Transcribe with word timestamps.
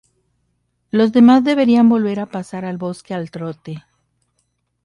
Los 0.89 1.11
demás 1.11 1.43
debían 1.43 1.87
volver 1.87 2.21
a 2.21 2.25
pasar 2.25 2.65
al 2.65 2.77
bosque 2.79 3.13
al 3.13 3.29
trote. 3.29 3.83